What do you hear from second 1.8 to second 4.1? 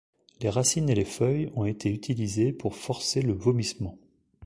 utilisées pour forcer le vomissement.